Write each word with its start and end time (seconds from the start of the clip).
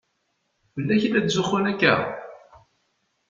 Fell-ak 0.73 1.01
i 1.07 1.09
la 1.09 1.21
tzuxxun 1.23 1.65
akka? 1.71 1.95